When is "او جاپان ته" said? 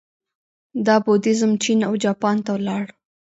1.87-2.53